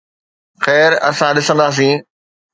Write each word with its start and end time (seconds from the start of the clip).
خير، 0.63 0.91
اسان 1.09 1.31
ڏسنداسين 1.37 1.95